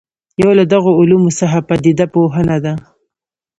یو 0.41 0.51
له 0.59 0.63
دغو 0.73 0.91
علومو 0.99 1.29
څخه 1.39 1.57
پدیده 1.67 2.05
پوهنه 2.13 2.57
ده. 2.65 2.73